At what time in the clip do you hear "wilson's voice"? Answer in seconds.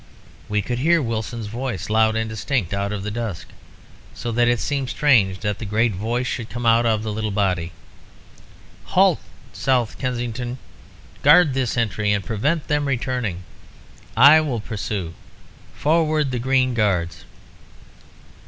0.99-1.87